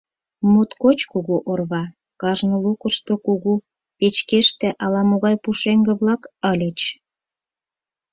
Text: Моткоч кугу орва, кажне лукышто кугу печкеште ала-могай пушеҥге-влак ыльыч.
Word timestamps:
Моткоч 0.51 0.99
кугу 1.11 1.35
орва, 1.51 1.83
кажне 2.21 2.55
лукышто 2.63 3.13
кугу 3.25 3.53
печкеште 3.97 4.69
ала-могай 4.83 5.35
пушеҥге-влак 5.43 6.21
ыльыч. 6.51 6.79